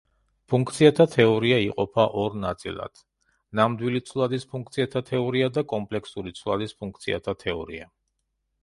[0.51, 3.03] ფუნქციათა თეორია იყოფა ორ ნაწილად:
[3.61, 7.91] ნამდვილი ცვლადის ფუნქციათა თეორია და კომპლექსური ცვლადის ფუნქციათა თეორია.